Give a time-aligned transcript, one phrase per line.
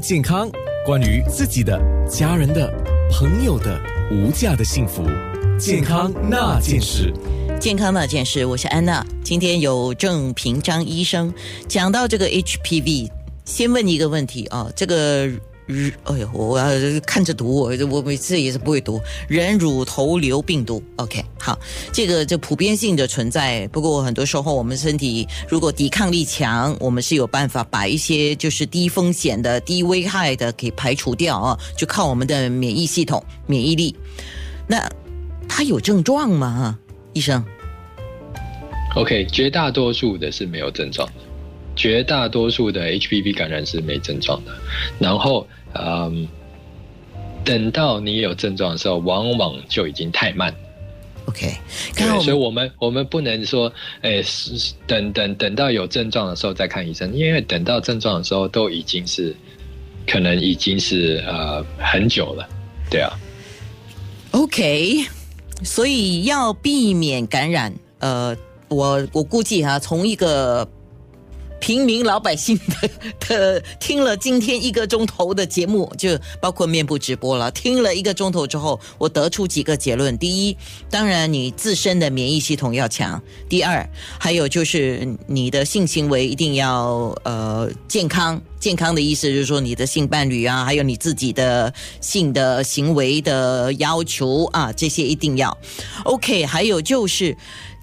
[0.00, 0.50] 健康，
[0.84, 2.72] 关于自己的、家人的、
[3.10, 5.02] 朋友的无价的幸福，
[5.58, 7.12] 健康那件事。
[7.60, 9.04] 健康那件事，我是安娜。
[9.24, 11.32] 今天有郑平章医生
[11.66, 13.10] 讲到这个 HPV，
[13.44, 15.30] 先问一个问题啊，这个。
[15.66, 16.66] 日，哎呦，我要
[17.00, 19.00] 看着读，我我每次也是不会读。
[19.28, 21.58] 人乳头瘤病毒，OK，好，
[21.92, 23.66] 这个就普遍性的存在。
[23.68, 33.94] 不过很多时候，我们身体如果抵抗力强，我们是有办法把一些就是低风险的、低危害的给排除掉啊，就靠我们的免疫系统、免疫力。
[34.68, 34.88] 那
[35.48, 36.78] 它有症状吗？
[37.12, 37.44] 医生
[38.94, 41.14] ？OK，绝大多数的是没有症状的，
[41.76, 44.50] 绝大多数的 HPV 感染是没症状的，
[44.98, 45.46] 然后。
[45.78, 46.26] 嗯，
[47.44, 50.54] 等到你有症状的时候，往往就已经太慢。
[51.26, 51.52] OK，
[51.94, 53.70] 对，所以我们我们不能说，
[54.00, 54.22] 哎，
[54.86, 59.36] 等等等到有症状的时候再看医生，因为等到症状的时候都已经是
[60.06, 62.48] 可能已经是呃很久了，
[62.88, 63.12] 对啊。
[64.30, 65.04] OK，
[65.62, 68.34] 所以要避免感染，呃，
[68.68, 70.66] 我我估计哈，从一个。
[71.58, 72.90] 平民老百姓的
[73.20, 77.50] 的听了今天一个钟头的节目，就包括面部直播了。
[77.50, 80.56] 听了一个钟头之后，我得出几个结论：第一，
[80.90, 88.40] 当然你自身的免疫系统要强；第二，还有就是你的性行为一定要呃健康。
[88.58, 95.56] 健康的意思就是说，你的性伴侣啊，还有你自己的性的行为的要求啊，这些一定要
[96.04, 96.44] OK。
[96.44, 97.36] 还有就是。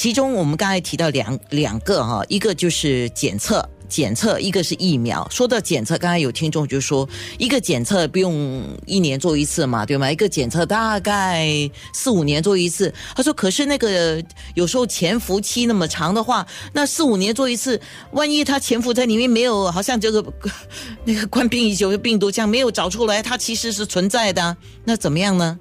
[0.00, 5.28] 其中我们刚才提到两两个哈，一个就是检测，检测一个是疫苗。
[5.30, 7.06] 说到检测，刚才有听众就说，
[7.36, 10.10] 一个检测不用一年做一次嘛，对吗？
[10.10, 12.90] 一个检测大概四五年做一次。
[13.14, 17.78] 他说，可是那个有时候潜伏期那么长的话，那四五年做一次，
[18.12, 20.24] 万一他潜伏在里面没有，好像这个
[21.04, 25.58] 那个冠病已久的病毒这样没有找出来，它其实是存在的，那怎么样呢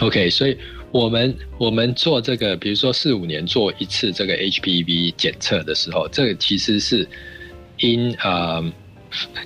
[0.00, 0.58] ？OK，所以。
[0.96, 7.06] 我们我们做这个，比如说四五年做一次这个 HPV 检测的时候，这个其实是
[7.80, 8.64] 因呃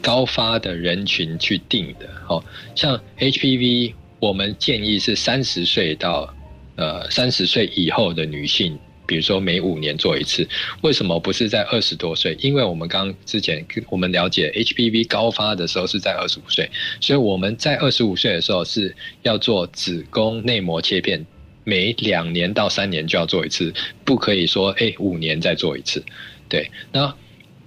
[0.00, 2.08] 高发的人群去定的。
[2.28, 2.40] 哦，
[2.76, 6.32] 像 HPV，我们建议是三十岁到
[6.76, 10.48] 呃三十岁以后的女性，比如说每五年做一次。
[10.82, 12.36] 为什么不是在二十多岁？
[12.40, 16.70] 因为我们刚之前我们了解 HPV 高发的时候是在二十五岁，
[17.00, 21.26] 所以我们在二十五岁的时候是要做子宫内膜切片。
[21.64, 23.72] 每两年到三年就要做一次，
[24.04, 26.02] 不可以说哎五年再做一次。
[26.48, 27.14] 对，那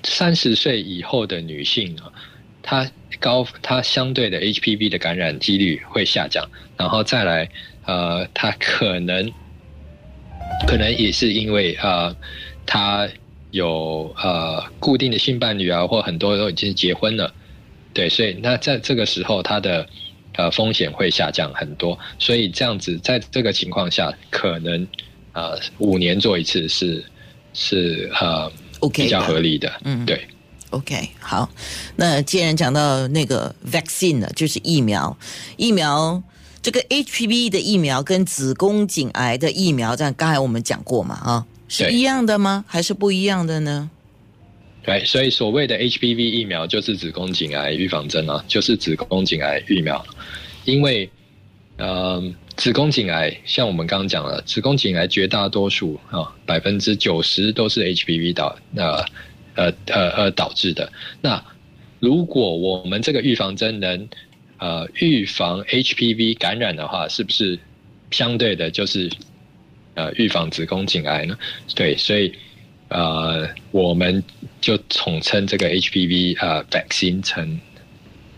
[0.03, 2.11] 三十岁以后的女性啊，
[2.61, 7.49] 她高她相对的 HPV 的感染几率会下降，然后再来
[7.85, 9.31] 呃，她可能
[10.67, 12.15] 可能也是因为呃，
[12.65, 13.07] 她
[13.51, 17.33] 有呃固定的性伴侣啊，或很多都已经结婚了，
[17.93, 19.87] 对，所以那在这个时候她的。
[20.35, 24.87] 呃，风险会下降很多，所以这样子，在这个情况下，可能
[25.33, 27.03] 呃五年做一次是
[27.53, 30.27] 是呃 OK 比较合理的，嗯，对
[30.71, 31.49] ，OK 好。
[31.95, 35.15] 那既然讲到那个 vaccine 呢，就是疫苗，
[35.55, 36.21] 疫苗
[36.61, 42.65] 这个 HPV 的疫苗跟子宫颈癌的疫苗，这样刚才我们讲过嘛，啊，是一样的吗？
[42.67, 43.89] 还是不一样的呢？
[44.83, 50.05] 对，所以所谓的 HPV 疫苗就是子宫颈癌预防针啊，就是子宫颈癌疫苗。
[50.65, 51.09] 因为，
[51.77, 52.21] 呃，
[52.57, 58.83] 子宫颈癌像我们刚刚讲了，子宫颈癌绝大多数啊，百分之九十都是 HPV 导那
[59.55, 60.91] 呃呃呃导致的。
[61.21, 61.41] 那
[62.01, 64.09] 如果我们这个预防针能
[64.57, 67.57] 呃预防 HPV 感染的话，是不是
[68.11, 69.09] 相对的就是
[69.93, 71.37] 呃预防子宫颈癌呢？
[71.73, 72.33] 对，所以。
[72.93, 74.23] 呃，我们
[74.61, 77.59] 就统称这个 HPV 呃 vaccine 成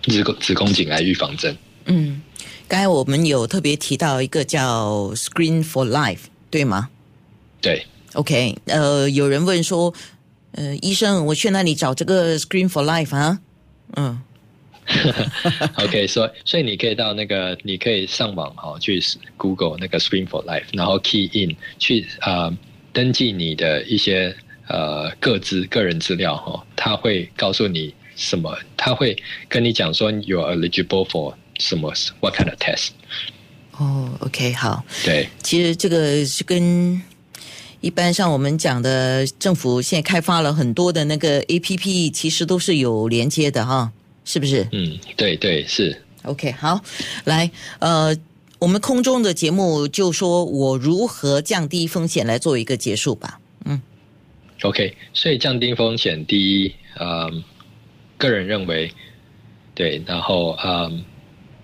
[0.03, 1.53] 子宫子宫颈癌预防针。
[1.87, 2.21] 嗯，
[2.65, 6.89] 刚才我们有特别提到一个叫 Screen for Life，对吗？
[7.61, 7.85] 对。
[8.13, 9.93] OK，呃，有人问说，
[10.53, 13.41] 呃，医生，我去哪里找这个 Screen for Life 啊？
[13.97, 14.21] 嗯。
[15.83, 19.03] OK，所以所以你可以到那个，你可以上网哈，去
[19.35, 22.55] Google 那个 Screen for Life，然后 Key in 去啊
[22.93, 24.33] 登记你的一些。
[24.67, 28.57] 呃，各资个人资料哈，他会告诉你什么？
[28.75, 29.15] 他会
[29.47, 32.89] 跟你讲说，you are eligible for 什么？What kind of test？
[33.77, 34.83] 哦，OK，好。
[35.03, 37.01] 对，其实这个是跟
[37.81, 43.91] 一般像我们讲的，政府现在开发了很多的那个 APP，其实都是有连接的哈，
[44.23, 44.67] 是不是？
[44.71, 46.01] 嗯，对对是。
[46.23, 46.81] OK，好，
[47.25, 48.17] 来，呃，
[48.57, 53.39] 我们空中的节目就说我如何降低风险来做一个结束吧。
[54.61, 57.29] OK，所以降低风险，第一，呃，
[58.17, 58.91] 个人认为，
[59.73, 61.03] 对，然后嗯，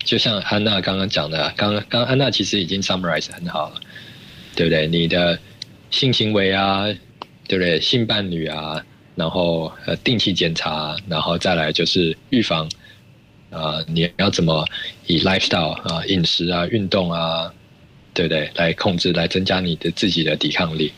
[0.04, 3.80] 就像安娜刚刚讲的，刚刚刚安娜其实已经 summarize 很好了，
[4.54, 4.86] 对不对？
[4.86, 5.38] 你的
[5.90, 6.84] 性行为啊，
[7.48, 7.80] 对不对？
[7.80, 8.84] 性伴侣啊，
[9.14, 12.68] 然后呃定期检查，然后再来就是预防，
[13.50, 14.66] 啊，你要怎么
[15.06, 17.52] 以 lifestyle 啊饮食啊运动啊，
[18.12, 18.50] 对不对？
[18.56, 20.92] 来控制，来增加你的自己的抵抗力，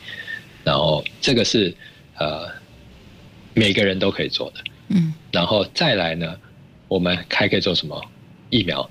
[0.65, 1.73] 然后这个是
[2.19, 2.49] 呃
[3.53, 4.57] 每个人都可以做的。
[4.89, 6.37] 嗯，然后再来呢，
[6.89, 8.03] 我们还可以做什么？
[8.51, 8.89] 疫苗，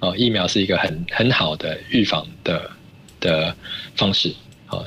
[0.00, 2.70] 哦，疫苗是一个很很好的预防的
[3.20, 3.56] 的
[3.96, 4.34] 方式，
[4.68, 4.86] 哦。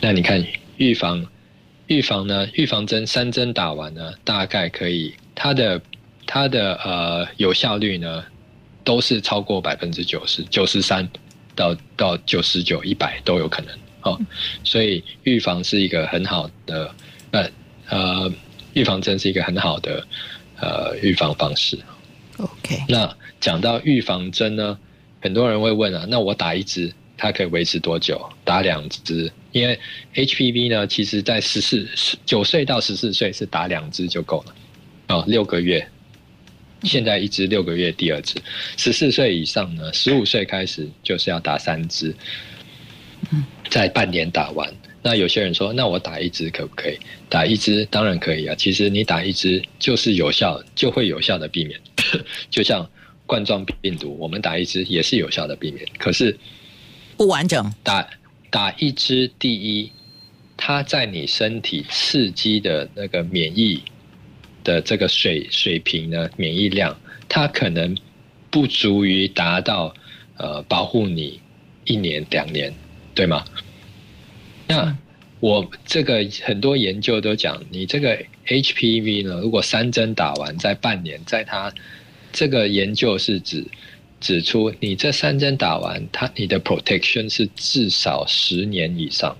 [0.00, 0.44] 那你看
[0.76, 1.26] 预防，
[1.86, 2.48] 预防呢？
[2.52, 5.80] 预防针三针打完呢，大概可以，它的
[6.26, 8.24] 它的呃有效率呢，
[8.84, 11.08] 都是超过百分之九十九十三
[11.54, 14.20] 到到九十九一百都有可能，哦。
[14.64, 16.94] 所以预防是一个很好的，
[17.30, 17.50] 呃
[17.88, 18.32] 呃。
[18.72, 20.06] 预防针是一个很好的
[20.60, 21.76] 呃预防方式。
[22.36, 24.78] OK，那讲到预防针呢，
[25.20, 28.24] 很多人会问啊，那我打一支，它可以维持多久？
[28.44, 29.32] 打两支？
[29.50, 29.76] 因为
[30.14, 31.84] HPV 呢，其实在十四
[32.24, 34.54] 九岁到十四岁是打两支就够了，
[35.08, 35.84] 哦，六个月。
[36.84, 38.40] 现在一支六个月，第二支。
[38.76, 42.14] 十四岁以上呢，十五岁开始就是要打三支，
[43.70, 44.70] 在半年打完。
[45.02, 46.98] 那有些人说，那我打一支可不可以？
[47.30, 48.54] 打一支当然可以啊。
[48.54, 51.80] 其实你打一支就是有效，就会有效的避免。
[52.50, 52.86] 就像
[53.24, 55.86] 冠状病毒，我们打一支也是有效的避免。
[55.96, 56.36] 可是
[57.16, 57.72] 不完整。
[57.82, 58.06] 打
[58.50, 59.90] 打一支，第一，
[60.56, 63.82] 它在你身体刺激的那个免疫
[64.62, 66.94] 的这个水水平呢，免疫量，
[67.26, 67.96] 它可能
[68.50, 69.94] 不足以达到
[70.36, 71.40] 呃保护你
[71.86, 72.74] 一年两年，
[73.14, 73.44] 对吗？
[74.66, 74.96] 那
[75.40, 78.16] 我这个很多研究都讲，你这个
[78.46, 81.72] HPV 呢，如果三针打完在半年，在它
[82.32, 83.66] 这个研究是指
[84.20, 89.36] 指出，你这三针打完，它你的 protection 是至少十年以上。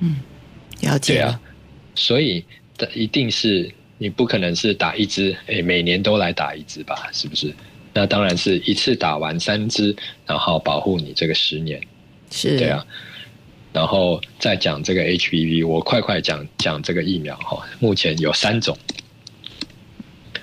[0.00, 0.16] 嗯，
[0.82, 1.14] 了解。
[1.14, 1.40] 对啊，
[1.94, 2.44] 所以
[2.76, 7.08] 的一定是你不可能是打一支，哎，每年都来打一支吧？
[7.12, 7.54] 是不是？
[7.94, 9.96] 那当然是一次打完三支，
[10.26, 11.80] 然后保护你这个十年。
[12.30, 12.86] 是，对啊。
[13.72, 17.66] 然后再讲这个 HPV，我快快讲讲这个疫苗哈。
[17.78, 18.76] 目前有三种，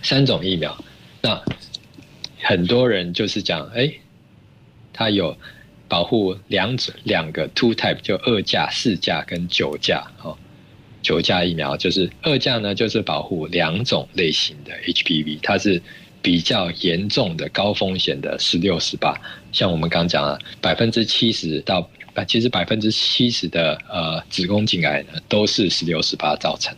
[0.03, 0.77] 三种疫苗。
[1.21, 1.41] 那
[2.41, 3.91] 很多人就是讲，哎，
[4.93, 5.35] 它有
[5.87, 10.37] 保护两种两个 two type，就二价、四价跟九价哦。
[11.01, 15.81] 九价疫苗就是二价呢，就是保护两种类型的 HPV，它是
[16.23, 19.15] 比较严重的高风险的十六十八，
[19.51, 21.87] 像我们刚讲了百分之七十到。
[22.27, 26.71] 其实百分之七十的呃子宫颈癌呢，都是十六十八造成。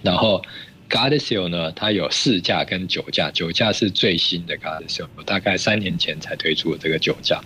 [0.00, 0.42] 然后
[0.88, 7.42] Gardasil 呢，它有四价跟九价，九价是最新的 Gardasil，大概三年前才推出的这个九价。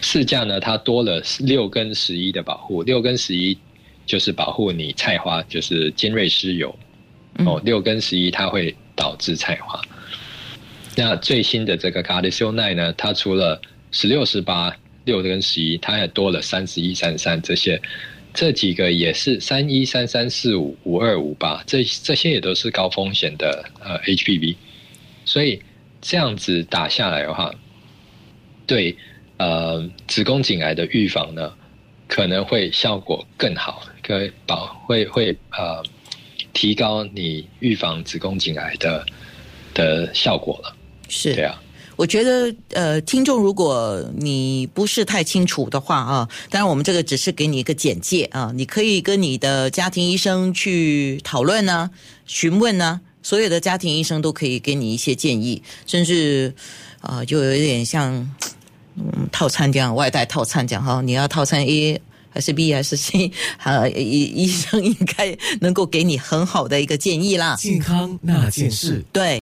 [0.00, 3.56] 四价呢，它多了六跟十一的保护，六跟十一
[4.04, 6.74] 就是保护你菜花，就是尖锐湿疣。
[7.46, 9.80] 哦，六跟十一它会导致菜花。
[10.96, 13.60] 那最新的这个卡迪修奈呢，它除了
[13.90, 14.76] 十六十八。
[15.06, 17.80] 六跟十一，它也多了三十一、三三这些，
[18.34, 24.54] 这几个也是三一、三三、四五、五二、五八，这这些也都是高风险的呃 HPV，
[25.24, 25.60] 所以
[26.02, 27.50] 这样子打下来的话，
[28.66, 28.94] 对
[29.38, 31.54] 呃子宫颈癌的预防呢，
[32.06, 35.82] 可能会效果更好，可以保会会呃
[36.52, 39.06] 提高你预防子宫颈癌的
[39.72, 40.76] 的效果了，
[41.10, 41.60] 是对啊。
[41.96, 51.90] 我觉得，呃，听众，如果你不是太清楚的话啊，当然我们这个只是给你一个简介啊，你可以跟你的家庭医生去讨论呢、
[52.24, 56.54] 询问呢，所有的家庭医生都可以给你一些建议，甚至
[57.02, 58.14] 啊，就有一点像
[58.96, 62.00] 嗯套餐这样，外带套餐这样哈，你要套餐 A
[62.32, 63.30] 还是 B 还是 C，
[63.62, 67.56] 啊，医医生应该能够给你很好的一个建议啦。
[67.56, 69.38] 健康那件事，对。